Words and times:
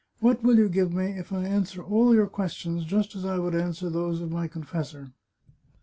What 0.19 0.41
will 0.41 0.57
you 0.57 0.67
give 0.67 0.91
me 0.91 1.11
if 1.11 1.31
I 1.31 1.43
answer 1.45 1.83
all 1.83 2.15
your 2.15 2.25
questions 2.25 2.85
just 2.85 3.15
as 3.15 3.23
I 3.23 3.37
would 3.37 3.53
answer 3.53 3.87
those 3.87 4.19
of 4.19 4.31
my 4.31 4.47
confessor 4.47 5.11